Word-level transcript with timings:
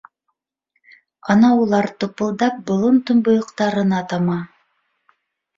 Ана 1.33 1.51
улар 1.63 1.89
тупылдап 2.05 2.57
болон 2.71 2.97
томбойоҡтарына 3.11 4.01
тама. 4.15 4.43